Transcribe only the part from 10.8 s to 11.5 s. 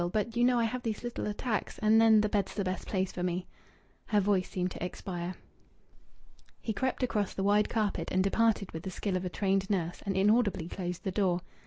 the door.